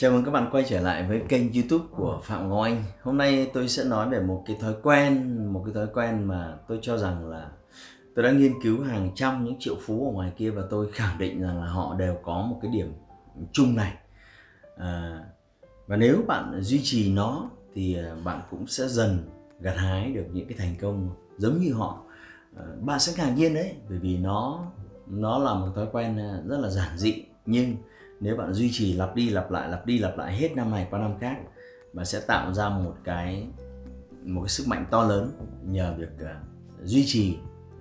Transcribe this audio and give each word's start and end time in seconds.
Chào 0.00 0.12
mừng 0.12 0.24
các 0.24 0.30
bạn 0.30 0.48
quay 0.52 0.64
trở 0.68 0.80
lại 0.80 1.06
với 1.08 1.22
kênh 1.28 1.52
youtube 1.52 1.84
của 1.90 2.20
Phạm 2.24 2.48
Ngọc 2.48 2.64
Anh. 2.64 2.84
Hôm 3.02 3.18
nay 3.18 3.50
tôi 3.54 3.68
sẽ 3.68 3.84
nói 3.84 4.08
về 4.08 4.20
một 4.20 4.42
cái 4.46 4.56
thói 4.60 4.74
quen 4.82 5.36
Một 5.52 5.62
cái 5.64 5.74
thói 5.74 5.86
quen 5.94 6.24
mà 6.24 6.56
tôi 6.68 6.78
cho 6.82 6.98
rằng 6.98 7.28
là 7.28 7.50
Tôi 8.14 8.24
đã 8.24 8.30
nghiên 8.30 8.52
cứu 8.62 8.82
hàng 8.82 9.10
trăm 9.14 9.44
những 9.44 9.56
triệu 9.58 9.74
phú 9.80 10.10
ở 10.10 10.12
ngoài 10.12 10.32
kia 10.36 10.50
Và 10.50 10.62
tôi 10.70 10.92
khẳng 10.92 11.18
định 11.18 11.42
rằng 11.42 11.60
là 11.62 11.66
họ 11.66 11.94
đều 11.98 12.16
có 12.22 12.42
một 12.42 12.58
cái 12.62 12.70
điểm 12.70 12.92
chung 13.52 13.76
này. 13.76 13.92
À, 14.76 15.24
Và 15.86 15.96
nếu 15.96 16.22
bạn 16.26 16.60
duy 16.62 16.80
trì 16.84 17.12
nó 17.12 17.50
Thì 17.74 17.96
à, 17.96 18.14
bạn 18.24 18.40
cũng 18.50 18.66
sẽ 18.66 18.88
dần 18.88 19.18
gặt 19.60 19.74
hái 19.76 20.10
được 20.10 20.26
những 20.32 20.48
cái 20.48 20.58
thành 20.58 20.74
công 20.80 21.10
giống 21.36 21.58
như 21.58 21.72
họ. 21.72 22.02
À, 22.56 22.64
Bạn 22.80 23.00
sẽ 23.00 23.12
ngạc 23.16 23.34
nhiên 23.36 23.54
đấy 23.54 23.74
Bởi 23.88 23.98
vì 23.98 24.18
nó 24.18 24.66
nó 25.06 25.38
là 25.38 25.54
một 25.54 25.68
thói 25.74 25.86
quen 25.92 26.18
à, 26.18 26.40
rất 26.46 26.58
là 26.60 26.68
giản 26.68 26.98
dị 26.98 27.24
Nhưng 27.46 27.76
nếu 28.20 28.36
bạn 28.36 28.52
duy 28.52 28.70
trì 28.72 28.92
lặp 28.92 29.14
đi 29.14 29.30
lặp 29.30 29.50
lại 29.50 29.68
lặp 29.68 29.86
đi 29.86 29.98
lặp 29.98 30.18
lại 30.18 30.36
hết 30.36 30.56
năm 30.56 30.70
này 30.70 30.86
qua 30.90 31.00
năm 31.00 31.18
khác 31.20 31.36
bạn 31.92 32.06
sẽ 32.06 32.20
tạo 32.20 32.54
ra 32.54 32.68
một 32.68 32.94
cái 33.04 33.46
một 34.24 34.40
cái 34.40 34.48
sức 34.48 34.68
mạnh 34.68 34.86
to 34.90 35.04
lớn 35.04 35.32
nhờ 35.64 35.94
việc 35.98 36.08
uh, 36.14 36.28
duy 36.84 37.04
trì 37.06 37.38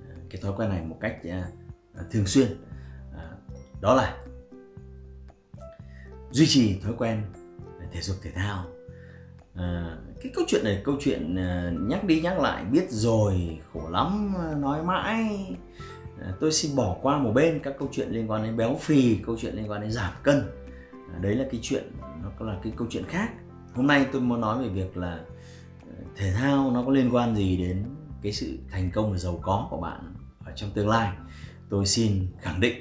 à, 0.09 0.15
cái 0.29 0.41
thói 0.41 0.53
quen 0.57 0.69
này 0.69 0.85
một 0.85 0.97
cách 1.01 1.17
uh, 1.27 2.11
thường 2.11 2.25
xuyên. 2.25 2.47
Uh, 3.11 3.81
đó 3.81 3.93
là 3.93 4.17
duy 6.31 6.45
trì 6.47 6.79
thói 6.79 6.93
quen 6.97 7.21
thể 7.91 8.01
dục 8.01 8.17
thể 8.21 8.31
thao. 8.31 8.65
À, 9.55 9.97
cái 10.21 10.31
câu 10.35 10.45
chuyện 10.47 10.63
này 10.63 10.81
câu 10.83 10.95
chuyện 10.99 11.35
nhắc 11.87 12.03
đi 12.03 12.21
nhắc 12.21 12.39
lại 12.39 12.63
biết 12.63 12.85
rồi 12.89 13.59
khổ 13.73 13.89
lắm 13.89 14.33
nói 14.61 14.83
mãi. 14.83 15.55
Ờ, 16.21 16.33
tôi 16.39 16.51
xin 16.51 16.75
bỏ 16.75 16.97
qua 17.01 17.17
một 17.17 17.31
bên 17.35 17.59
các 17.63 17.75
câu 17.79 17.89
chuyện 17.91 18.09
liên 18.09 18.31
quan 18.31 18.43
đến 18.43 18.57
béo 18.57 18.75
phì, 18.81 19.15
câu 19.25 19.37
chuyện 19.39 19.55
liên 19.55 19.71
quan 19.71 19.81
đến 19.81 19.91
giảm 19.91 20.13
cân. 20.23 20.41
Ờ, 21.13 21.19
đấy 21.21 21.35
là 21.35 21.45
cái 21.51 21.59
chuyện, 21.63 21.83
nó 22.23 22.45
là 22.45 22.59
cái 22.63 22.73
câu 22.75 22.87
chuyện 22.89 23.03
khác. 23.07 23.29
Hôm 23.73 23.87
nay 23.87 24.05
tôi 24.11 24.21
muốn 24.21 24.41
nói 24.41 24.63
về 24.63 24.69
việc 24.69 24.97
là 24.97 25.19
ờ, 25.81 26.03
thể 26.15 26.31
thao 26.31 26.71
nó 26.71 26.83
có 26.83 26.91
liên 26.91 27.15
quan 27.15 27.35
gì 27.35 27.57
đến 27.57 27.83
cái 28.21 28.33
sự 28.33 28.57
thành 28.69 28.91
công 28.91 29.11
và 29.11 29.17
giàu 29.17 29.39
có 29.41 29.67
của 29.69 29.81
bạn 29.81 30.13
ở 30.45 30.51
trong 30.55 30.71
tương 30.71 30.89
lai? 30.89 31.13
Tôi 31.69 31.85
xin 31.85 32.27
khẳng 32.41 32.59
định 32.59 32.75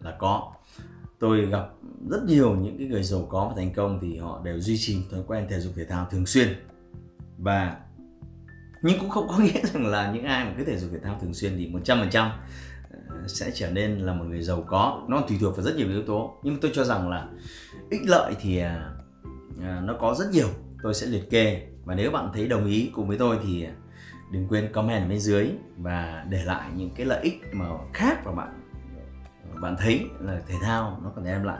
là 0.00 0.16
có. 0.18 0.52
Tôi 1.18 1.46
gặp 1.46 1.68
rất 2.10 2.24
nhiều 2.26 2.56
những 2.56 2.78
cái 2.78 2.86
người 2.86 3.02
giàu 3.02 3.26
có 3.28 3.48
và 3.48 3.54
thành 3.56 3.72
công 3.72 3.98
thì 4.02 4.16
họ 4.16 4.40
đều 4.44 4.60
duy 4.60 4.78
trì 4.78 4.98
thói 5.10 5.20
quen 5.26 5.46
thể 5.50 5.60
dục 5.60 5.72
thể 5.76 5.84
thao 5.84 6.06
thường 6.10 6.26
xuyên. 6.26 6.48
Và 7.38 7.76
nhưng 8.82 8.98
cũng 9.00 9.10
không 9.10 9.28
có 9.28 9.38
nghĩa 9.44 9.60
rằng 9.72 9.86
là 9.86 10.12
những 10.12 10.24
ai 10.24 10.44
mà 10.44 10.52
cứ 10.58 10.64
thể 10.64 10.78
dục 10.78 10.90
thể 10.92 10.98
thao 11.04 11.18
thường 11.22 11.34
xuyên 11.34 11.56
thì 11.56 11.70
100% 11.72 12.30
ờ, 13.08 13.28
sẽ 13.28 13.50
trở 13.54 13.70
nên 13.70 13.98
là 13.98 14.14
một 14.14 14.24
người 14.24 14.42
giàu 14.42 14.64
có. 14.66 15.04
Nó 15.08 15.20
tùy 15.20 15.38
thuộc 15.40 15.56
vào 15.56 15.64
rất 15.64 15.76
nhiều 15.76 15.88
yếu 15.88 16.02
tố. 16.02 16.40
Nhưng 16.42 16.60
tôi 16.60 16.70
cho 16.74 16.84
rằng 16.84 17.08
là 17.08 17.28
ích 17.90 18.00
lợi 18.06 18.34
thì 18.40 18.58
à, 18.58 18.90
à, 19.62 19.80
nó 19.84 19.94
có 20.00 20.14
rất 20.18 20.26
nhiều. 20.32 20.48
Tôi 20.82 20.94
sẽ 20.94 21.06
liệt 21.06 21.30
kê. 21.30 21.66
Và 21.84 21.94
nếu 21.94 22.10
bạn 22.10 22.30
thấy 22.34 22.48
đồng 22.48 22.66
ý 22.66 22.90
cùng 22.94 23.08
với 23.08 23.18
tôi 23.18 23.38
thì 23.44 23.64
à, 23.64 23.72
đừng 24.32 24.48
quên 24.48 24.72
comment 24.72 25.02
ở 25.02 25.08
bên 25.08 25.20
dưới 25.20 25.48
và 25.76 26.24
để 26.28 26.44
lại 26.44 26.70
những 26.76 26.90
cái 26.96 27.06
lợi 27.06 27.22
ích 27.22 27.42
mà 27.52 27.66
khác 27.92 28.26
mà 28.26 28.32
bạn 28.32 28.62
bạn 29.60 29.76
thấy 29.78 30.06
là 30.20 30.40
thể 30.48 30.54
thao 30.62 31.00
nó 31.04 31.12
còn 31.16 31.24
đem 31.24 31.44
lại. 31.44 31.58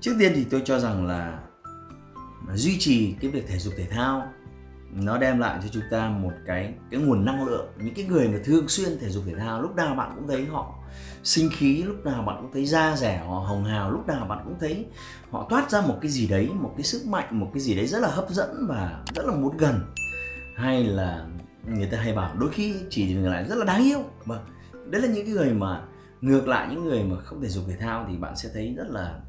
Trước 0.00 0.16
tiên 0.18 0.32
thì 0.34 0.44
tôi 0.50 0.62
cho 0.64 0.78
rằng 0.78 1.06
là 1.06 1.38
duy 2.54 2.76
trì 2.78 3.14
cái 3.20 3.30
việc 3.30 3.48
thể 3.48 3.58
dục 3.58 3.74
thể 3.76 3.86
thao 3.90 4.32
nó 4.94 5.18
đem 5.18 5.38
lại 5.38 5.58
cho 5.62 5.68
chúng 5.72 5.82
ta 5.90 6.08
một 6.08 6.32
cái 6.46 6.74
cái 6.90 7.00
nguồn 7.00 7.24
năng 7.24 7.46
lượng 7.46 7.66
những 7.78 7.94
cái 7.94 8.04
người 8.04 8.28
mà 8.28 8.38
thường 8.44 8.68
xuyên 8.68 8.98
thể 8.98 9.08
dục 9.08 9.24
thể 9.26 9.34
thao 9.34 9.62
lúc 9.62 9.76
nào 9.76 9.94
bạn 9.94 10.12
cũng 10.14 10.28
thấy 10.28 10.46
họ 10.46 10.74
sinh 11.22 11.50
khí 11.52 11.82
lúc 11.82 12.04
nào 12.04 12.22
bạn 12.22 12.36
cũng 12.40 12.50
thấy 12.52 12.66
da 12.66 12.96
rẻ 12.96 13.18
họ 13.18 13.38
hồng 13.38 13.64
hào 13.64 13.90
lúc 13.90 14.06
nào 14.06 14.26
bạn 14.26 14.38
cũng 14.44 14.56
thấy 14.60 14.86
họ 15.30 15.46
toát 15.50 15.70
ra 15.70 15.80
một 15.80 15.98
cái 16.02 16.10
gì 16.10 16.26
đấy 16.26 16.50
một 16.54 16.72
cái 16.76 16.84
sức 16.84 17.06
mạnh 17.06 17.40
một 17.40 17.50
cái 17.54 17.60
gì 17.60 17.74
đấy 17.74 17.86
rất 17.86 17.98
là 17.98 18.08
hấp 18.08 18.30
dẫn 18.30 18.66
và 18.68 19.02
rất 19.14 19.26
là 19.26 19.34
muốn 19.34 19.56
gần. 19.56 19.80
Hay 20.56 20.84
là 20.84 21.26
người 21.66 21.86
ta 21.86 21.98
hay 21.98 22.12
bảo 22.12 22.34
đôi 22.38 22.50
khi 22.50 22.74
chỉ 22.90 23.14
dừng 23.14 23.30
lại 23.30 23.44
rất 23.48 23.54
là 23.58 23.64
đáng 23.64 23.84
yêu. 23.84 23.98
Mà 23.98 24.04
vâng, 24.24 24.44
đấy 24.90 25.02
là 25.02 25.08
những 25.08 25.26
cái 25.26 25.34
người 25.34 25.50
mà 25.50 25.82
ngược 26.20 26.48
lại 26.48 26.68
những 26.70 26.84
người 26.84 27.04
mà 27.04 27.16
không 27.20 27.42
thể 27.42 27.48
dục 27.48 27.64
thể 27.68 27.76
thao 27.76 28.06
thì 28.08 28.16
bạn 28.16 28.36
sẽ 28.36 28.48
thấy 28.54 28.74
rất 28.76 28.86
là 28.88 29.20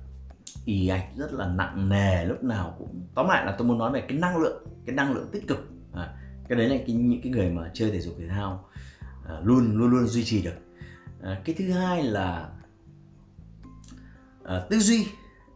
ì 0.66 0.88
ạch 0.88 1.06
rất 1.16 1.34
là 1.34 1.48
nặng 1.48 1.90
nề 1.90 2.26
lúc 2.26 2.44
nào 2.44 2.76
cũng 2.78 3.08
tóm 3.16 3.28
lại 3.28 3.46
là 3.46 3.56
tôi 3.58 3.68
muốn 3.68 3.78
nói 3.78 3.92
về 3.92 4.02
cái 4.02 4.18
năng 4.18 4.38
lượng 4.38 4.66
cái 4.86 4.96
năng 4.96 5.14
lượng 5.14 5.30
tích 5.32 5.48
cực. 5.48 5.70
À, 5.94 6.14
cái 6.48 6.58
đấy 6.58 6.70
là 6.70 6.76
cái, 6.88 6.96
những 6.96 7.22
cái 7.22 7.32
người 7.32 7.50
mà 7.50 7.72
chơi 7.74 7.92
thể 7.92 8.00
dục 8.00 8.14
thể 8.20 8.28
thao 8.28 8.70
à, 9.28 9.40
luôn 9.44 9.78
luôn 9.78 9.90
luôn 9.90 10.08
duy 10.08 10.24
trì 10.24 10.42
được. 10.42 10.56
À, 11.22 11.42
cái 11.46 11.56
thứ 11.60 11.72
hai 11.72 12.04
là 12.04 12.50
à, 14.44 14.62
tư 14.70 14.80
duy. 14.80 15.08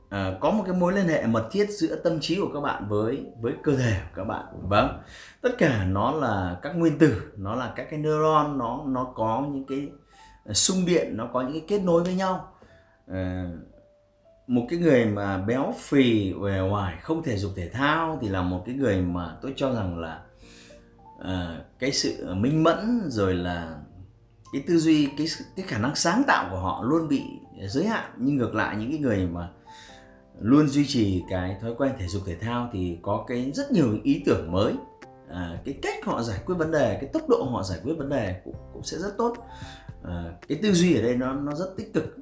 À, 0.09 0.37
có 0.39 0.51
một 0.51 0.63
cái 0.65 0.75
mối 0.75 0.93
liên 0.93 1.07
hệ 1.07 1.25
mật 1.27 1.49
thiết 1.51 1.69
giữa 1.69 1.95
tâm 1.95 2.19
trí 2.19 2.35
của 2.35 2.49
các 2.53 2.59
bạn 2.59 2.89
với 2.89 3.25
với 3.41 3.53
cơ 3.63 3.75
thể 3.75 3.99
của 4.01 4.15
các 4.15 4.23
bạn. 4.23 4.45
Vâng. 4.61 5.01
Tất 5.41 5.49
cả 5.57 5.85
nó 5.85 6.11
là 6.11 6.59
các 6.61 6.75
nguyên 6.75 6.99
tử 6.99 7.31
nó 7.37 7.55
là 7.55 7.73
các 7.75 7.87
cái 7.89 7.99
neuron 7.99 8.57
nó 8.57 8.83
nó 8.87 9.03
có 9.15 9.47
những 9.51 9.65
cái 9.65 9.89
à, 10.45 10.53
xung 10.53 10.85
điện 10.85 11.17
nó 11.17 11.29
có 11.33 11.41
những 11.41 11.51
cái 11.51 11.63
kết 11.67 11.83
nối 11.83 12.03
với 12.03 12.15
nhau. 12.15 12.53
À, 13.07 13.51
một 14.49 14.65
cái 14.69 14.79
người 14.79 15.05
mà 15.05 15.37
béo 15.37 15.73
phì 15.79 16.33
về 16.33 16.59
ngoài 16.59 16.95
không 17.01 17.23
thể 17.23 17.37
dục 17.37 17.51
thể 17.55 17.69
thao 17.69 18.17
thì 18.21 18.29
là 18.29 18.41
một 18.41 18.63
cái 18.65 18.75
người 18.75 19.01
mà 19.01 19.35
tôi 19.41 19.53
cho 19.55 19.73
rằng 19.73 19.99
là 19.99 20.21
uh, 21.19 21.79
cái 21.79 21.91
sự 21.91 22.33
minh 22.33 22.63
mẫn 22.63 23.01
rồi 23.07 23.33
là 23.33 23.79
cái 24.53 24.63
tư 24.67 24.77
duy 24.77 25.09
cái 25.17 25.27
cái 25.55 25.65
khả 25.65 25.77
năng 25.77 25.95
sáng 25.95 26.23
tạo 26.27 26.47
của 26.51 26.59
họ 26.59 26.83
luôn 26.83 27.07
bị 27.07 27.23
giới 27.67 27.85
hạn. 27.85 28.11
Nhưng 28.17 28.37
ngược 28.37 28.55
lại 28.55 28.75
những 28.79 28.91
cái 28.91 28.99
người 28.99 29.27
mà 29.27 29.49
luôn 30.39 30.67
duy 30.67 30.85
trì 30.87 31.23
cái 31.29 31.57
thói 31.61 31.73
quen 31.77 31.91
thể 31.99 32.07
dục 32.07 32.21
thể 32.25 32.35
thao 32.35 32.69
thì 32.73 32.97
có 33.01 33.25
cái 33.27 33.51
rất 33.51 33.71
nhiều 33.71 33.97
ý 34.03 34.23
tưởng 34.25 34.51
mới. 34.51 34.73
À, 35.29 35.59
cái 35.65 35.75
cách 35.81 36.05
họ 36.05 36.23
giải 36.23 36.39
quyết 36.45 36.55
vấn 36.55 36.71
đề 36.71 36.97
cái 37.01 37.09
tốc 37.13 37.29
độ 37.29 37.43
họ 37.43 37.63
giải 37.63 37.79
quyết 37.83 37.93
vấn 37.97 38.09
đề 38.09 38.41
cũng, 38.43 38.55
cũng 38.73 38.83
sẽ 38.83 38.97
rất 38.97 39.17
tốt. 39.17 39.37
À, 40.03 40.23
cái 40.47 40.59
tư 40.61 40.73
duy 40.73 40.95
ở 40.95 41.01
đây 41.01 41.15
nó 41.15 41.33
nó 41.33 41.55
rất 41.55 41.69
tích 41.77 41.93
cực 41.93 42.15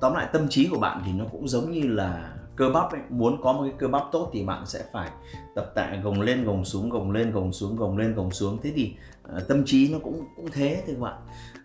tóm 0.00 0.14
lại 0.14 0.28
tâm 0.32 0.48
trí 0.48 0.68
của 0.68 0.78
bạn 0.78 1.02
thì 1.06 1.12
nó 1.12 1.24
cũng 1.32 1.48
giống 1.48 1.70
như 1.70 1.82
là 1.82 2.32
cơ 2.56 2.70
bắp 2.70 2.92
ấy. 2.92 3.00
Muốn 3.10 3.42
có 3.42 3.52
một 3.52 3.62
cái 3.62 3.72
cơ 3.78 3.88
bắp 3.88 4.02
tốt 4.12 4.30
thì 4.32 4.44
bạn 4.44 4.66
sẽ 4.66 4.84
phải 4.92 5.10
tập 5.54 5.72
tạ 5.74 5.96
gồng 6.02 6.20
lên 6.20 6.44
gồng 6.44 6.64
xuống 6.64 6.90
gồng 6.90 7.10
lên 7.10 7.32
gồng 7.32 7.52
xuống 7.52 7.76
gồng 7.76 7.98
lên 7.98 8.14
gồng 8.14 8.30
xuống. 8.30 8.58
Thế 8.62 8.72
thì 8.76 8.96
uh, 9.36 9.48
tâm 9.48 9.64
trí 9.66 9.92
nó 9.92 9.98
cũng 9.98 10.24
cũng 10.36 10.50
thế 10.52 10.82
thì 10.86 10.92
các 10.92 11.00
bạn. 11.00 11.16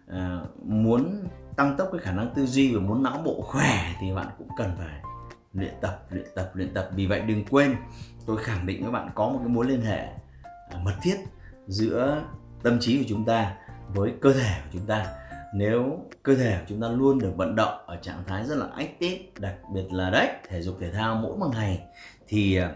Uh, 0.09 0.65
muốn 0.65 1.27
tăng 1.55 1.77
tốc 1.77 1.89
cái 1.91 1.99
khả 1.99 2.11
năng 2.11 2.33
tư 2.35 2.45
duy 2.45 2.75
và 2.75 2.81
muốn 2.81 3.03
não 3.03 3.21
bộ 3.25 3.41
khỏe 3.41 3.95
thì 4.01 4.13
bạn 4.13 4.27
cũng 4.37 4.47
cần 4.57 4.71
phải 4.77 5.01
luyện 5.53 5.73
tập 5.81 6.05
luyện 6.09 6.25
tập 6.35 6.51
luyện 6.53 6.73
tập. 6.73 6.89
Vì 6.95 7.07
vậy 7.07 7.21
đừng 7.21 7.45
quên 7.45 7.75
tôi 8.25 8.37
khẳng 8.37 8.65
định 8.65 8.83
các 8.83 8.91
bạn 8.91 9.09
có 9.15 9.29
một 9.29 9.39
cái 9.39 9.47
mối 9.47 9.65
liên 9.65 9.81
hệ 9.81 10.07
uh, 10.75 10.81
mật 10.83 10.95
thiết 11.01 11.17
giữa 11.67 12.23
tâm 12.63 12.79
trí 12.79 12.97
của 12.97 13.05
chúng 13.09 13.25
ta 13.25 13.53
với 13.87 14.13
cơ 14.21 14.33
thể 14.33 14.55
của 14.63 14.69
chúng 14.73 14.85
ta 14.85 15.07
nếu 15.53 15.99
cơ 16.23 16.35
thể 16.35 16.57
của 16.59 16.65
chúng 16.69 16.81
ta 16.81 16.87
luôn 16.87 17.19
được 17.19 17.33
vận 17.37 17.55
động 17.55 17.83
ở 17.85 17.97
trạng 18.01 18.23
thái 18.27 18.45
rất 18.45 18.55
là 18.55 18.65
active, 18.75 19.17
đặc 19.39 19.55
biệt 19.73 19.85
là 19.91 20.09
đấy, 20.09 20.29
thể 20.47 20.61
dục 20.61 20.75
thể 20.79 20.91
thao 20.91 21.15
mỗi 21.15 21.37
một 21.37 21.49
ngày, 21.53 21.83
thì 22.27 22.57
à, 22.57 22.75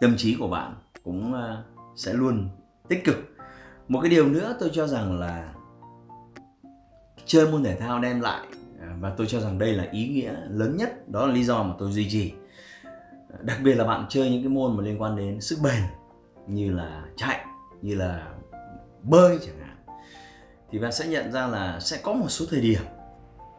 tâm 0.00 0.14
trí 0.16 0.36
của 0.38 0.48
bạn 0.48 0.74
cũng 1.04 1.34
à, 1.34 1.62
sẽ 1.96 2.12
luôn 2.12 2.48
tích 2.88 3.04
cực. 3.04 3.16
Một 3.88 4.00
cái 4.00 4.10
điều 4.10 4.28
nữa 4.28 4.56
tôi 4.60 4.70
cho 4.72 4.86
rằng 4.86 5.20
là 5.20 5.54
chơi 7.24 7.52
môn 7.52 7.64
thể 7.64 7.76
thao 7.76 7.98
đem 7.98 8.20
lại 8.20 8.46
à, 8.80 8.96
và 9.00 9.10
tôi 9.16 9.26
cho 9.26 9.40
rằng 9.40 9.58
đây 9.58 9.72
là 9.72 9.86
ý 9.92 10.08
nghĩa 10.08 10.34
lớn 10.48 10.76
nhất, 10.76 11.08
đó 11.08 11.26
là 11.26 11.32
lý 11.32 11.44
do 11.44 11.62
mà 11.62 11.74
tôi 11.78 11.92
duy 11.92 12.10
trì. 12.10 12.32
Đặc 13.40 13.58
biệt 13.64 13.74
là 13.74 13.84
bạn 13.84 14.06
chơi 14.08 14.30
những 14.30 14.42
cái 14.42 14.48
môn 14.48 14.76
mà 14.76 14.82
liên 14.82 15.02
quan 15.02 15.16
đến 15.16 15.40
sức 15.40 15.58
bền, 15.62 15.82
như 16.46 16.72
là 16.72 17.04
chạy, 17.16 17.44
như 17.82 17.94
là 17.94 18.26
bơi 19.02 19.38
chẳng 19.46 19.58
hạn 19.60 19.69
thì 20.72 20.78
bạn 20.78 20.92
sẽ 20.92 21.06
nhận 21.06 21.32
ra 21.32 21.46
là 21.46 21.80
sẽ 21.80 22.00
có 22.02 22.12
một 22.12 22.28
số 22.28 22.44
thời 22.50 22.60
điểm 22.60 22.82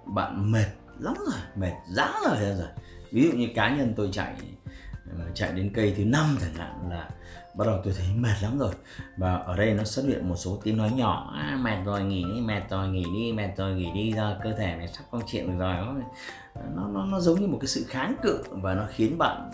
bạn 0.06 0.52
mệt 0.52 0.68
lắm 1.00 1.14
rồi 1.20 1.40
mệt 1.56 1.74
dã 1.90 2.12
rồi 2.26 2.38
rồi. 2.40 2.68
Ví 3.12 3.24
dụ 3.24 3.38
như 3.38 3.48
cá 3.56 3.76
nhân 3.76 3.94
tôi 3.98 4.10
chạy 4.12 4.36
ờ, 5.18 5.26
chạy 5.34 5.52
đến 5.52 5.72
cây 5.74 5.94
thứ 5.98 6.06
năm 6.06 6.38
chẳng 6.42 6.54
hạn 6.54 6.90
là 6.90 7.10
bắt 7.56 7.68
đầu 7.68 7.82
tôi 7.84 7.94
thấy 7.98 8.08
mệt 8.16 8.36
lắm 8.42 8.60
rồi. 8.60 8.74
Và 9.18 9.36
ở 9.36 9.56
đây 9.56 9.74
nó 9.74 9.84
xuất 9.84 10.06
hiện 10.06 10.30
một 10.30 10.36
số 10.36 10.60
tiếng 10.64 10.78
nói 10.78 10.92
nhỏ 10.92 11.34
à, 11.38 11.60
mệt 11.62 11.78
rồi 11.86 12.04
nghỉ 12.04 12.24
đi 12.36 12.42
mệt 12.42 12.62
rồi 12.70 12.88
nghỉ 12.88 13.06
đi 13.14 13.34
mệt 13.34 13.50
rồi 13.58 13.74
nghỉ 13.74 13.92
đi 13.94 14.14
ra 14.14 14.36
cơ 14.44 14.54
thể 14.54 14.76
này 14.76 14.88
sắp 14.88 15.04
con 15.12 15.22
chuyện 15.28 15.48
được 15.48 15.58
rồi. 15.60 15.76
Nó, 16.76 16.88
nó 16.88 17.06
nó 17.06 17.20
giống 17.20 17.42
như 17.42 17.48
một 17.48 17.58
cái 17.62 17.68
sự 17.68 17.86
kháng 17.88 18.16
cự 18.22 18.44
và 18.50 18.74
nó 18.74 18.86
khiến 18.90 19.18
bạn 19.18 19.52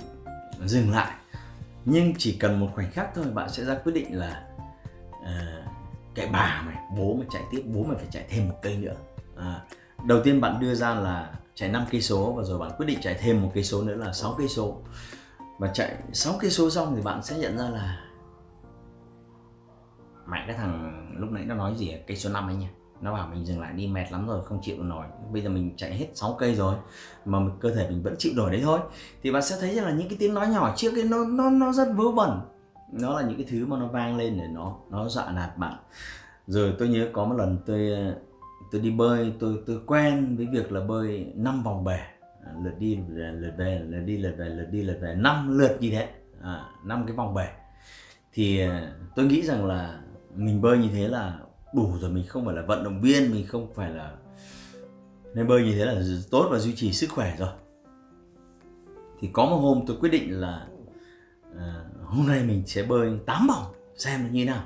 dừng 0.65 0.91
lại. 0.91 1.11
Nhưng 1.85 2.13
chỉ 2.17 2.37
cần 2.39 2.59
một 2.59 2.67
khoảnh 2.75 2.91
khắc 2.91 3.15
thôi 3.15 3.25
bạn 3.33 3.49
sẽ 3.49 3.65
ra 3.65 3.75
quyết 3.75 3.93
định 3.93 4.19
là 4.19 4.43
uh, 5.21 5.76
cái 6.17 6.27
bà 6.33 6.63
mày 6.65 6.75
bố 6.97 7.13
mày 7.13 7.27
chạy 7.31 7.43
tiếp 7.51 7.63
bố 7.65 7.83
mày 7.83 7.97
phải 7.97 8.07
chạy 8.11 8.25
thêm 8.29 8.47
một 8.47 8.55
cây 8.61 8.77
nữa. 8.77 8.95
À, 9.35 9.61
đầu 10.05 10.21
tiên 10.23 10.41
bạn 10.41 10.59
đưa 10.59 10.75
ra 10.75 10.95
là 10.95 11.33
chạy 11.55 11.69
5 11.69 11.85
cây 11.91 12.01
số 12.01 12.33
và 12.37 12.43
rồi 12.43 12.59
bạn 12.59 12.71
quyết 12.77 12.85
định 12.85 12.99
chạy 13.01 13.17
thêm 13.19 13.41
một 13.41 13.51
cây 13.53 13.63
số 13.63 13.83
nữa 13.83 13.95
là 13.95 14.13
6 14.13 14.35
cây 14.37 14.47
số. 14.47 14.81
Và 15.59 15.67
chạy 15.73 15.95
6 16.13 16.33
cây 16.39 16.51
số 16.51 16.69
xong 16.69 16.93
thì 16.95 17.01
bạn 17.01 17.23
sẽ 17.23 17.37
nhận 17.37 17.57
ra 17.57 17.69
là 17.69 17.99
mẹ 20.27 20.43
cái 20.47 20.57
thằng 20.57 21.05
lúc 21.17 21.31
nãy 21.31 21.45
nó 21.45 21.55
nói 21.55 21.75
gì 21.77 21.89
à? 21.89 21.99
cây 22.07 22.17
số 22.17 22.29
5 22.29 22.47
ấy 22.47 22.55
nhỉ 22.55 22.67
nó 23.01 23.13
bảo 23.13 23.27
mình 23.27 23.45
dừng 23.45 23.61
lại 23.61 23.73
đi 23.73 23.87
mệt 23.87 24.11
lắm 24.11 24.27
rồi 24.27 24.45
không 24.45 24.59
chịu 24.61 24.83
nổi. 24.83 25.05
Bây 25.31 25.41
giờ 25.41 25.49
mình 25.49 25.73
chạy 25.77 25.97
hết 25.97 26.07
6 26.13 26.35
cây 26.39 26.55
rồi 26.55 26.75
mà 27.25 27.39
cơ 27.59 27.75
thể 27.75 27.89
mình 27.89 28.03
vẫn 28.03 28.15
chịu 28.19 28.33
nổi 28.35 28.51
đấy 28.51 28.61
thôi. 28.63 28.79
Thì 29.23 29.31
bạn 29.31 29.41
sẽ 29.41 29.57
thấy 29.61 29.73
là 29.73 29.91
những 29.91 30.09
cái 30.09 30.17
tiếng 30.19 30.33
nói 30.33 30.47
nhỏ 30.47 30.73
trước 30.75 30.91
cái 30.95 31.03
nó 31.03 31.25
nó 31.25 31.49
nó 31.49 31.73
rất 31.73 31.87
vớ 31.95 32.11
vẩn 32.11 32.41
nó 32.91 33.21
là 33.21 33.27
những 33.27 33.37
cái 33.37 33.47
thứ 33.49 33.65
mà 33.65 33.77
nó 33.77 33.87
vang 33.87 34.17
lên 34.17 34.37
để 34.37 34.47
nó 34.47 34.77
nó 34.89 35.09
dọa 35.09 35.31
nạt 35.31 35.57
bạn. 35.57 35.77
Rồi 36.47 36.75
tôi 36.79 36.87
nhớ 36.87 37.07
có 37.13 37.25
một 37.25 37.35
lần 37.35 37.57
tôi 37.65 37.91
tôi 38.71 38.81
đi 38.81 38.91
bơi 38.91 39.33
tôi 39.39 39.63
tôi 39.65 39.81
quen 39.85 40.35
với 40.37 40.47
việc 40.51 40.71
là 40.71 40.79
bơi 40.79 41.33
5 41.35 41.63
vòng 41.63 41.83
bể 41.83 41.99
à, 42.45 42.51
lượt 42.63 42.73
đi 42.79 42.99
lượt 43.09 43.53
về 43.57 43.79
lượt 43.79 44.01
đi 44.01 44.17
lượt 44.17 44.35
về 44.37 44.49
lượt 44.49 44.67
đi 44.71 44.81
lượt 44.81 44.97
về 45.01 45.15
năm 45.15 45.57
lượt 45.57 45.77
như 45.79 45.89
thế. 45.91 46.09
À, 46.41 46.65
năm 46.85 47.03
cái 47.07 47.15
vòng 47.15 47.33
bể 47.33 47.47
thì 48.33 48.59
à, 48.59 48.93
tôi 49.15 49.25
nghĩ 49.25 49.41
rằng 49.41 49.65
là 49.65 49.99
mình 50.35 50.61
bơi 50.61 50.77
như 50.77 50.89
thế 50.93 51.07
là 51.07 51.39
đủ 51.75 51.93
rồi 52.01 52.11
mình 52.11 52.25
không 52.27 52.45
phải 52.45 52.55
là 52.55 52.61
vận 52.61 52.83
động 52.83 53.01
viên 53.01 53.31
mình 53.31 53.47
không 53.47 53.73
phải 53.73 53.89
là 53.89 54.15
nên 55.33 55.47
bơi 55.47 55.63
như 55.63 55.71
thế 55.71 55.85
là 55.85 56.01
tốt 56.31 56.47
và 56.51 56.59
duy 56.59 56.75
trì 56.75 56.91
sức 56.93 57.09
khỏe 57.09 57.35
rồi. 57.39 57.49
Thì 59.19 59.29
có 59.33 59.45
một 59.45 59.57
hôm 59.57 59.81
tôi 59.87 59.97
quyết 59.99 60.09
định 60.09 60.41
là 60.41 60.67
à, 61.57 61.85
hôm 62.07 62.27
nay 62.27 62.43
mình 62.43 62.63
sẽ 62.65 62.83
bơi 62.83 63.19
8 63.25 63.47
vòng 63.47 63.73
xem 63.95 64.23
nó 64.23 64.29
như 64.29 64.45
nào. 64.45 64.63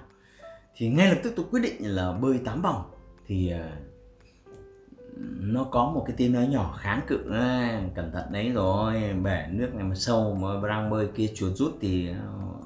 Thì 0.75 0.89
ngay 0.89 1.09
lập 1.09 1.17
tức 1.23 1.33
tôi 1.35 1.45
quyết 1.51 1.59
định 1.59 1.95
là 1.95 2.13
bơi 2.13 2.39
8 2.45 2.61
vòng. 2.61 2.91
Thì 3.27 3.51
à, 3.51 3.77
nó 5.39 5.63
có 5.63 5.91
một 5.95 6.03
cái 6.07 6.15
tiếng 6.17 6.33
nói 6.33 6.47
nhỏ 6.47 6.77
kháng 6.79 7.01
cự. 7.07 7.31
À, 7.31 7.81
cẩn 7.95 8.11
thận 8.11 8.25
đấy 8.31 8.51
rồi 8.51 9.13
bể 9.23 9.47
nước 9.49 9.75
này 9.75 9.83
mà 9.83 9.95
sâu 9.95 10.35
mà 10.35 10.69
đang 10.69 10.89
bơi 10.89 11.07
kia 11.15 11.27
chuột 11.35 11.57
rút 11.57 11.77
thì 11.81 12.09
à, 12.09 12.21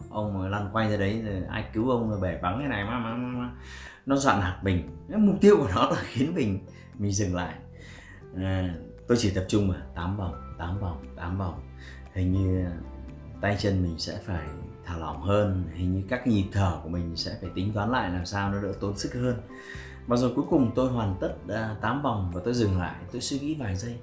ông 0.10 0.40
mà 0.40 0.50
lăn 0.50 0.70
quay 0.74 0.92
ra 0.92 0.98
đấy 0.98 1.22
rồi 1.22 1.42
ai 1.50 1.66
cứu 1.74 1.90
ông 1.90 2.12
là 2.12 2.18
bể 2.22 2.40
vắng 2.42 2.60
cái 2.60 2.68
này 2.68 2.84
mà, 2.84 3.00
mà, 3.00 3.16
mà 3.16 3.52
nó 4.06 4.16
dọa 4.16 4.40
nạt 4.40 4.64
mình. 4.64 4.90
Mục 5.18 5.36
tiêu 5.42 5.58
của 5.58 5.70
nó 5.76 5.90
là 5.90 6.02
khiến 6.06 6.36
mình 6.36 6.60
mình 6.94 7.12
dừng 7.12 7.36
lại. 7.36 7.56
À, 8.38 8.76
tôi 9.08 9.18
chỉ 9.18 9.30
tập 9.30 9.46
trung 9.48 9.68
mà 9.68 9.76
tám 9.96 10.18
vòng 10.18 10.34
tám 10.58 10.80
vòng 10.80 11.06
tám 11.16 11.38
vòng. 11.38 11.62
Hình 12.14 12.32
như 12.32 12.66
à, 12.66 12.72
tay 13.46 13.58
chân 13.60 13.84
mình 13.84 14.00
sẽ 14.00 14.20
phải 14.26 14.48
thả 14.86 14.98
lỏng 14.98 15.22
hơn 15.22 15.64
hình 15.74 15.94
như 15.94 16.04
các 16.10 16.28
nhịp 16.28 16.46
thở 16.52 16.80
của 16.84 16.90
mình 16.90 17.16
sẽ 17.16 17.38
phải 17.42 17.50
tính 17.56 17.74
toán 17.74 17.92
lại 17.92 18.10
làm 18.10 18.26
sao 18.26 18.52
nó 18.52 18.62
đỡ 18.62 18.74
tốn 18.80 18.98
sức 18.98 19.14
hơn. 19.14 19.36
Và 20.08 20.18
rồi 20.18 20.32
cuối 20.36 20.46
cùng 20.50 20.72
tôi 20.76 20.92
hoàn 20.92 21.16
tất 21.22 21.34
à, 21.50 21.72
uh, 21.76 21.82
8 21.82 22.02
vòng 22.02 22.32
và 22.34 22.42
tôi 22.46 22.54
dừng 22.54 22.80
lại 22.80 22.96
tôi 23.12 23.22
suy 23.22 23.40
nghĩ 23.40 23.56
vài 23.56 23.76
giây. 23.76 23.96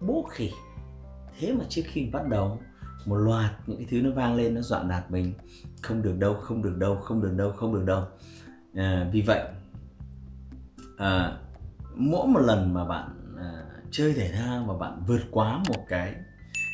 Bố 0.00 0.28
khỉ. 0.30 0.52
Thế 1.38 1.52
mà 1.52 1.64
trước 1.68 1.82
khi 1.86 2.08
bắt 2.12 2.28
đầu 2.28 2.58
một 3.04 3.16
loạt 3.16 3.50
những 3.66 3.78
cái 3.78 3.86
thứ 3.90 4.00
nó 4.02 4.10
vang 4.10 4.34
lên 4.34 4.54
nó 4.54 4.60
dọa 4.60 4.82
nạt 4.82 5.10
mình. 5.10 5.32
Không 5.82 6.02
được 6.02 6.18
đâu 6.18 6.34
không 6.34 6.62
được 6.62 6.76
đâu 6.78 6.96
không 6.96 7.22
được 7.22 7.34
đâu 7.36 7.52
không 7.52 7.74
được 7.74 7.84
đâu. 7.84 8.04
À, 8.74 9.08
vì 9.12 9.22
vậy 9.22 9.48
à, 10.98 11.36
mỗi 11.94 12.26
một 12.26 12.40
lần 12.40 12.74
mà 12.74 12.84
bạn 12.84 13.36
à, 13.38 13.64
chơi 13.90 14.12
thể 14.14 14.32
thao 14.32 14.64
và 14.64 14.74
bạn 14.74 15.02
vượt 15.06 15.22
quá 15.30 15.62
một 15.68 15.84
cái 15.88 16.14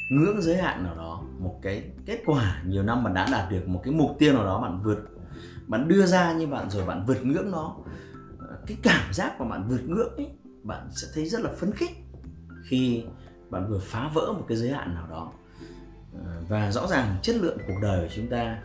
ngưỡng 0.08 0.42
giới 0.42 0.56
hạn 0.56 0.84
nào 0.84 0.94
đó, 0.96 1.24
một 1.38 1.58
cái 1.62 1.90
kết 2.06 2.22
quả 2.26 2.62
nhiều 2.66 2.82
năm 2.82 3.04
bạn 3.04 3.14
đã 3.14 3.28
đạt 3.32 3.50
được, 3.50 3.68
một 3.68 3.80
cái 3.84 3.94
mục 3.94 4.16
tiêu 4.18 4.32
nào 4.32 4.44
đó 4.44 4.60
bạn 4.60 4.82
vượt, 4.82 4.98
bạn 5.66 5.88
đưa 5.88 6.06
ra 6.06 6.32
như 6.32 6.46
bạn 6.46 6.70
rồi 6.70 6.86
bạn 6.86 7.04
vượt 7.06 7.24
ngưỡng 7.24 7.50
nó, 7.50 7.76
cái 8.66 8.76
cảm 8.82 9.12
giác 9.12 9.40
mà 9.40 9.48
bạn 9.48 9.68
vượt 9.68 9.80
ngưỡng 9.88 10.16
ấy, 10.16 10.30
bạn 10.62 10.88
sẽ 10.90 11.08
thấy 11.14 11.28
rất 11.28 11.40
là 11.40 11.50
phấn 11.58 11.72
khích 11.72 11.90
khi 12.64 13.04
bạn 13.50 13.68
vừa 13.70 13.78
phá 13.78 14.10
vỡ 14.14 14.32
một 14.32 14.44
cái 14.48 14.56
giới 14.56 14.70
hạn 14.70 14.94
nào 14.94 15.06
đó. 15.10 15.32
Ờ, 16.24 16.42
và 16.48 16.70
rõ 16.70 16.86
ràng 16.86 17.16
chất 17.22 17.36
lượng 17.36 17.58
cuộc 17.66 17.78
đời 17.82 18.00
của 18.00 18.14
chúng 18.16 18.28
ta 18.28 18.58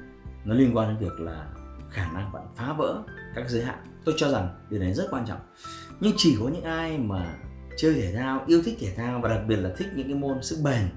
nó 0.45 0.55
liên 0.55 0.77
quan 0.77 0.87
đến 0.87 1.09
việc 1.09 1.19
là 1.19 1.47
khả 1.89 2.11
năng 2.11 2.31
bạn 2.31 2.47
phá 2.55 2.73
vỡ 2.73 3.03
các 3.35 3.49
giới 3.49 3.63
hạn. 3.63 3.77
Tôi 4.05 4.15
cho 4.17 4.29
rằng 4.29 4.49
điều 4.69 4.79
này 4.79 4.93
rất 4.93 5.07
quan 5.11 5.25
trọng. 5.27 5.39
Nhưng 5.99 6.13
chỉ 6.17 6.37
có 6.39 6.49
những 6.49 6.63
ai 6.63 6.97
mà 6.97 7.35
chơi 7.77 7.93
thể 7.93 8.13
thao, 8.15 8.43
yêu 8.47 8.61
thích 8.65 8.77
thể 8.79 8.93
thao 8.95 9.19
và 9.19 9.29
đặc 9.29 9.41
biệt 9.47 9.55
là 9.55 9.69
thích 9.77 9.87
những 9.95 10.07
cái 10.07 10.15
môn 10.15 10.43
sức 10.43 10.57
bền 10.63 10.89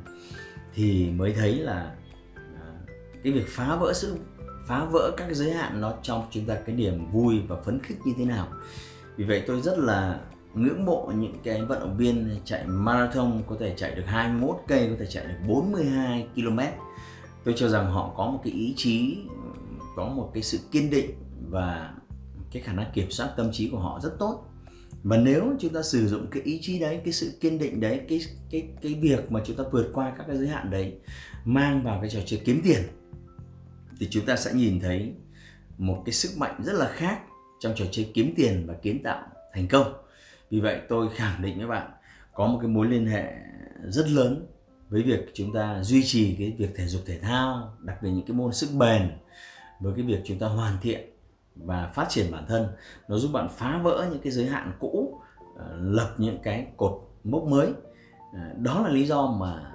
thì 0.77 1.11
mới 1.11 1.33
thấy 1.33 1.55
là 1.55 1.95
à, 2.37 2.67
cái 3.23 3.33
việc 3.33 3.49
phá 3.49 3.77
vỡ 3.77 3.93
sự, 3.93 4.17
phá 4.67 4.85
vỡ 4.85 5.15
các 5.17 5.29
giới 5.33 5.51
hạn 5.51 5.81
nó 5.81 5.95
trong 6.03 6.27
chúng 6.31 6.45
ta 6.45 6.55
cái 6.67 6.77
niềm 6.77 7.11
vui 7.11 7.41
và 7.49 7.57
phấn 7.63 7.81
khích 7.83 7.99
như 8.05 8.13
thế 8.19 8.25
nào. 8.25 8.49
Vì 9.17 9.25
vậy 9.25 9.43
tôi 9.47 9.61
rất 9.61 9.79
là 9.79 10.21
ngưỡng 10.55 10.85
mộ 10.85 11.13
những 11.17 11.35
cái 11.45 11.65
vận 11.65 11.81
động 11.81 11.97
viên 11.97 12.41
chạy 12.45 12.67
marathon 12.67 13.43
có 13.47 13.57
thể 13.61 13.75
chạy 13.77 13.95
được 13.95 14.05
21 14.07 14.57
cây, 14.69 14.89
có 14.91 14.97
thể 14.99 15.07
chạy 15.07 15.27
được 15.27 15.37
42 15.49 16.29
km 16.35 16.59
tôi 17.47 17.55
cho 17.57 17.69
rằng 17.69 17.93
họ 17.93 18.13
có 18.17 18.31
một 18.31 18.41
cái 18.45 18.53
ý 18.53 18.75
chí, 18.77 19.19
có 19.97 20.09
một 20.09 20.31
cái 20.35 20.43
sự 20.43 20.59
kiên 20.71 20.91
định 20.91 21.11
và 21.51 21.95
cái 22.53 22.63
khả 22.63 22.73
năng 22.73 22.91
kiểm 22.95 23.11
soát 23.11 23.29
tâm 23.37 23.53
trí 23.53 23.71
của 23.71 23.79
họ 23.79 24.01
rất 24.03 24.17
tốt 24.19 24.45
và 25.09 25.17
nếu 25.17 25.53
chúng 25.59 25.73
ta 25.73 25.83
sử 25.83 26.09
dụng 26.09 26.27
cái 26.31 26.43
ý 26.43 26.59
chí 26.63 26.79
đấy, 26.79 27.01
cái 27.05 27.13
sự 27.13 27.33
kiên 27.41 27.59
định 27.59 27.81
đấy, 27.81 28.01
cái 28.09 28.21
cái 28.51 28.69
cái 28.83 28.95
việc 28.95 29.33
mà 29.33 29.41
chúng 29.47 29.57
ta 29.57 29.65
vượt 29.73 29.91
qua 29.95 30.15
các 30.19 30.25
cái 30.27 30.37
giới 30.37 30.49
hạn 30.49 30.71
đấy, 30.71 30.95
mang 31.45 31.83
vào 31.83 32.01
cái 32.01 32.11
trò 32.11 32.21
chơi 32.27 32.41
kiếm 32.45 32.61
tiền, 32.65 32.83
thì 34.01 34.09
chúng 34.11 34.27
ta 34.27 34.37
sẽ 34.37 34.53
nhìn 34.55 34.81
thấy 34.81 35.13
một 35.79 36.03
cái 36.07 36.13
sức 36.13 36.39
mạnh 36.39 36.61
rất 36.65 36.73
là 36.73 36.89
khác 36.89 37.21
trong 37.61 37.73
trò 37.77 37.85
chơi 37.91 38.11
kiếm 38.15 38.33
tiền 38.37 38.65
và 38.67 38.75
kiến 38.75 39.03
tạo 39.03 39.23
thành 39.55 39.69
công. 39.69 39.93
Vì 40.51 40.61
vậy 40.61 40.81
tôi 40.89 41.09
khẳng 41.15 41.43
định 41.43 41.59
với 41.59 41.67
bạn, 41.67 41.91
có 42.35 42.47
một 42.47 42.59
cái 42.63 42.69
mối 42.69 42.87
liên 42.87 43.07
hệ 43.07 43.33
rất 43.89 44.09
lớn 44.09 44.47
với 44.89 45.03
việc 45.03 45.31
chúng 45.35 45.53
ta 45.53 45.83
duy 45.83 46.03
trì 46.05 46.37
cái 46.39 46.55
việc 46.59 46.71
thể 46.77 46.87
dục 46.87 47.03
thể 47.07 47.19
thao, 47.19 47.77
đặc 47.81 48.03
biệt 48.03 48.11
những 48.11 48.27
cái 48.27 48.37
môn 48.37 48.53
sức 48.53 48.69
bền 48.79 49.11
với 49.81 49.93
cái 49.97 50.05
việc 50.05 50.21
chúng 50.25 50.39
ta 50.39 50.47
hoàn 50.47 50.77
thiện 50.83 51.16
và 51.65 51.91
phát 51.95 52.07
triển 52.09 52.33
bản 52.33 52.47
thân. 52.47 52.69
Nó 53.09 53.17
giúp 53.17 53.33
bạn 53.33 53.49
phá 53.51 53.81
vỡ 53.83 54.07
những 54.11 54.21
cái 54.21 54.33
giới 54.33 54.47
hạn 54.47 54.73
cũ 54.81 55.21
ờ, 55.57 55.77
lập 55.81 56.15
những 56.19 56.39
cái 56.43 56.67
cột 56.77 57.11
mốc 57.25 57.45
mới. 57.45 57.73
Ờ, 58.33 58.41
đó 58.57 58.83
là 58.83 58.89
lý 58.89 59.07
do 59.07 59.27
mà 59.27 59.73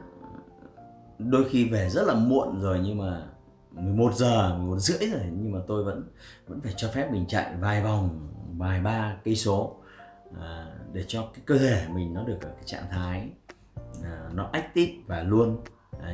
đôi 1.18 1.50
khi 1.50 1.70
về 1.70 1.90
rất 1.90 2.04
là 2.08 2.14
muộn 2.14 2.62
rồi 2.62 2.80
nhưng 2.84 2.98
mà 2.98 3.24
11 3.72 4.14
giờ 4.16 4.58
11 4.58 4.78
rưỡi 4.78 5.10
rồi 5.10 5.22
nhưng 5.32 5.52
mà 5.52 5.60
tôi 5.68 5.84
vẫn 5.84 6.04
vẫn 6.48 6.62
phải 6.62 6.74
cho 6.78 6.88
phép 6.88 7.12
mình 7.12 7.26
chạy 7.28 7.56
vài 7.60 7.84
vòng, 7.84 8.30
vài 8.58 8.82
ba 8.82 9.16
cây 9.24 9.36
số 9.36 9.76
ờ, 10.40 10.72
để 10.94 11.04
cho 11.08 11.22
cái 11.34 11.42
cơ 11.46 11.58
thể 11.58 11.86
mình 11.94 12.14
nó 12.14 12.24
được 12.24 12.38
ở 12.42 12.50
cái 12.50 12.64
trạng 12.66 12.86
thái 12.90 13.30
nó 14.34 14.50
active 14.52 14.94
và 15.08 15.24
luôn 15.24 15.58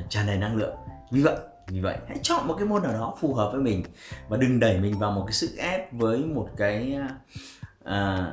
tràn 0.10 0.28
đầy 0.28 0.38
năng 0.38 0.56
lượng. 0.56 0.76
Như 1.12 1.22
vậy 1.24 1.36
vì 1.68 1.80
vậy. 1.80 1.98
Hãy 2.08 2.18
chọn 2.22 2.48
một 2.48 2.56
cái 2.58 2.68
môn 2.68 2.84
nào 2.84 2.94
đó 2.94 3.14
phù 3.20 3.34
hợp 3.34 3.50
với 3.52 3.62
mình 3.62 3.84
và 4.30 4.38
đừng 4.38 4.60
đẩy 4.60 4.80
mình 4.80 5.00
vào 5.00 5.12
một 5.12 5.24
cái 5.28 5.34
sức 5.34 5.50
ép 5.58 5.94
với 5.94 6.18
một 6.18 6.50
cái 6.58 6.94
à, 6.94 7.10
à, 7.84 8.32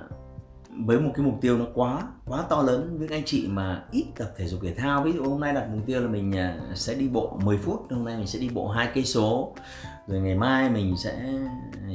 với 0.86 1.00
một 1.00 1.10
cái 1.14 1.26
mục 1.26 1.38
tiêu 1.40 1.58
nó 1.58 1.64
quá 1.74 2.02
quá 2.26 2.44
to 2.48 2.62
lớn. 2.62 2.98
Với 2.98 3.08
anh 3.10 3.22
chị 3.26 3.46
mà 3.48 3.84
ít 3.90 4.04
tập 4.16 4.32
thể 4.36 4.46
dục 4.46 4.60
thể 4.62 4.74
thao 4.74 5.02
ví 5.02 5.12
dụ 5.12 5.24
hôm 5.24 5.40
nay 5.40 5.52
đặt 5.52 5.68
mục 5.72 5.86
tiêu 5.86 6.00
là 6.00 6.08
mình 6.08 6.36
à, 6.36 6.58
sẽ 6.74 6.94
đi 6.94 7.08
bộ 7.08 7.38
10 7.42 7.58
phút 7.58 7.86
hôm 7.90 8.04
nay 8.04 8.16
mình 8.16 8.26
sẽ 8.26 8.38
đi 8.38 8.48
bộ 8.48 8.68
hai 8.68 8.90
cây 8.94 9.04
số. 9.04 9.54
Rồi 10.06 10.20
ngày 10.20 10.34
mai 10.34 10.70
mình 10.70 10.96
sẽ 10.96 11.32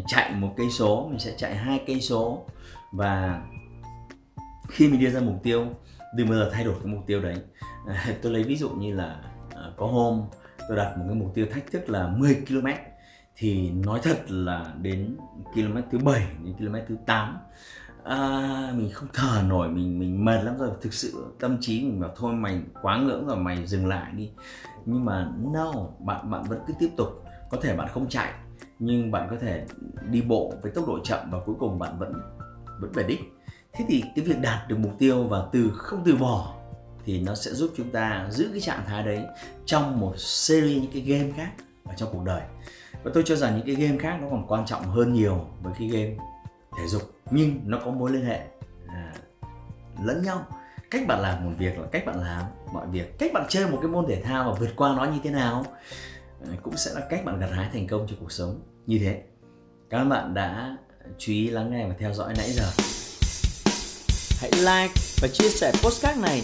chạy 0.08 0.34
một 0.34 0.54
cây 0.58 0.68
số 0.72 1.08
mình 1.10 1.20
sẽ 1.20 1.34
chạy 1.38 1.56
hai 1.56 1.84
cây 1.88 2.02
số. 2.02 2.46
Và 2.92 3.42
khi 4.70 4.88
mình 4.88 5.00
đưa 5.00 5.10
ra 5.10 5.20
mục 5.20 5.44
tiêu 5.44 5.66
đừng 6.16 6.30
bao 6.30 6.40
giờ 6.40 6.50
thay 6.54 6.64
đổi 6.64 6.76
cái 6.84 6.94
mục 6.94 7.04
tiêu 7.08 7.22
đấy. 7.22 7.36
Tôi 8.22 8.32
lấy 8.32 8.44
ví 8.44 8.56
dụ 8.56 8.70
như 8.70 8.96
là 8.96 9.22
à, 9.56 9.64
có 9.78 9.88
hôm 9.88 10.22
tôi 10.70 10.78
đặt 10.78 10.98
một 10.98 11.06
cái 11.08 11.16
mục 11.16 11.32
tiêu 11.34 11.46
thách 11.52 11.72
thức 11.72 11.90
là 11.90 12.08
10 12.08 12.44
km 12.48 12.68
thì 13.36 13.72
nói 13.72 14.00
thật 14.04 14.18
là 14.28 14.74
đến 14.82 15.18
km 15.54 15.78
thứ 15.92 15.98
7 15.98 16.28
đến 16.44 16.54
km 16.54 16.76
thứ 16.88 16.96
8 17.06 17.38
à, 18.04 18.74
mình 18.76 18.92
không 18.92 19.10
thở 19.14 19.42
nổi 19.48 19.70
mình 19.70 20.00
mình 20.00 20.26
mệt 20.26 20.44
lắm 20.44 20.58
rồi. 20.58 20.70
Thực 20.82 20.94
sự 20.94 21.26
tâm 21.40 21.58
trí 21.62 21.82
mình 21.82 22.00
bảo 22.00 22.12
thôi 22.16 22.34
mày 22.34 22.62
quá 22.82 22.98
ngưỡng 22.98 23.28
rồi 23.28 23.38
mày 23.38 23.68
dừng 23.68 23.88
lại 23.88 24.12
đi. 24.12 24.32
Nhưng 24.86 25.06
mà 25.06 25.32
no 25.54 25.74
bạn 26.00 26.32
bạn 26.32 26.44
vẫn 26.44 26.60
cứ 26.68 26.74
tiếp 26.80 26.90
tục. 26.98 27.08
Có 27.50 27.58
thể 27.62 27.76
bạn 27.76 27.88
không 27.94 28.10
chạy 28.10 28.34
nhưng 28.80 29.12
bạn 29.12 29.28
có 29.30 29.36
thể 29.42 29.66
đi 30.10 30.22
bộ 30.22 30.54
với 30.62 30.72
tốc 30.72 30.88
độ 30.88 31.00
chậm 31.04 31.20
và 31.32 31.40
cuối 31.46 31.56
cùng 31.60 31.80
bạn 31.80 32.00
vẫn 32.00 32.14
vẫn 32.80 32.92
về 32.92 33.04
đích. 33.04 33.20
Thế 33.74 33.86
thì 33.88 34.04
cái 34.16 34.26
việc 34.26 34.42
đạt 34.42 34.68
được 34.68 34.80
mục 34.80 34.92
tiêu 35.00 35.24
và 35.24 35.46
từ 35.52 35.72
không 35.76 36.02
từ 36.06 36.16
bỏ 36.16 36.59
thì 37.10 37.20
nó 37.20 37.36
sẽ 37.36 37.54
giúp 37.54 37.72
chúng 37.78 37.92
ta 37.92 38.28
giữ 38.32 38.50
cái 38.52 38.62
trạng 38.62 38.84
thái 38.88 39.04
đấy 39.04 39.20
trong 39.66 40.00
một 40.00 40.14
series 40.18 40.82
những 40.82 40.92
cái 40.92 41.02
game 41.02 41.32
khác 41.38 41.52
ở 41.86 41.94
trong 41.98 42.10
cuộc 42.12 42.24
đời. 42.26 42.42
Và 43.04 43.12
tôi 43.14 43.24
cho 43.26 43.36
rằng 43.36 43.58
những 43.58 43.66
cái 43.66 43.76
game 43.76 43.98
khác 43.98 44.18
nó 44.22 44.28
còn 44.30 44.48
quan 44.48 44.66
trọng 44.66 44.84
hơn 44.84 45.14
nhiều 45.14 45.46
với 45.62 45.74
cái 45.80 45.88
game 45.88 46.16
thể 46.78 46.88
dục 46.88 47.02
nhưng 47.32 47.60
nó 47.64 47.80
có 47.86 47.92
mối 47.92 48.12
liên 48.12 48.26
hệ 48.26 48.40
à, 48.88 49.14
lẫn 50.04 50.24
nhau. 50.24 50.46
Cách 50.92 51.08
bạn 51.08 51.22
làm 51.22 51.46
một 51.46 51.52
việc 51.58 51.80
là 51.80 51.88
cách 51.92 52.06
bạn 52.06 52.22
làm 52.22 52.46
mọi 52.74 52.88
việc 52.88 53.20
cách 53.20 53.32
bạn 53.34 53.46
chơi 53.50 53.68
một 53.68 53.80
cái 53.82 53.92
môn 53.92 54.06
thể 54.08 54.22
thao 54.22 54.52
và 54.52 54.60
vượt 54.60 54.70
qua 54.76 54.96
nó 54.96 55.06
như 55.06 55.20
thế 55.24 55.30
nào 55.30 55.66
à, 56.42 56.52
cũng 56.62 56.78
sẽ 56.78 56.94
là 56.94 57.02
cách 57.10 57.26
bạn 57.26 57.40
gặt 57.40 57.50
hái 57.52 57.70
thành 57.74 57.88
công 57.88 58.08
trong 58.08 58.20
cuộc 58.20 58.32
sống 58.32 58.62
như 58.86 59.00
thế. 59.00 59.22
Các 59.90 60.04
bạn 60.04 60.34
đã 60.34 60.78
chú 61.18 61.32
ý 61.32 61.50
lắng 61.50 61.72
nghe 61.72 61.88
và 61.88 61.96
theo 62.00 62.14
dõi 62.14 62.34
nãy 62.38 62.52
giờ. 62.52 62.66
Hãy 64.42 64.52
like 64.52 64.94
và 65.22 65.28
chia 65.34 65.50
sẻ 65.50 65.72
postcard 65.84 66.20
này 66.20 66.44